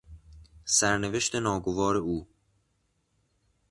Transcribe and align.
سرنوشت 0.65 1.35
ناگوار 1.35 1.97
او 1.97 2.27